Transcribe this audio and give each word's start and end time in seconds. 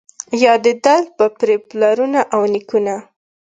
یادېدل 0.43 1.01
به 1.17 1.25
پرې 1.37 1.55
پلرونه 1.67 2.21
او 2.33 2.41
نیکونه 2.53 2.95